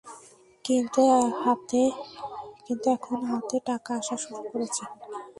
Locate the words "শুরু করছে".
4.23-4.83